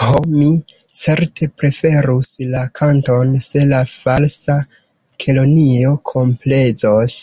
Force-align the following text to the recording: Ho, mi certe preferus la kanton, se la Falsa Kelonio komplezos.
Ho, 0.00 0.18
mi 0.32 0.48
certe 0.98 1.46
preferus 1.62 2.28
la 2.52 2.60
kanton, 2.80 3.32
se 3.46 3.62
la 3.72 3.80
Falsa 3.94 4.56
Kelonio 5.24 5.96
komplezos. 6.12 7.18